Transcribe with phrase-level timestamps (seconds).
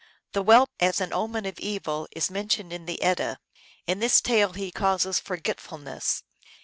[0.31, 3.37] The whelp, as an omen of evil, is mentioned in the Edda.
[3.85, 6.23] In this tale he causes forgetfulness.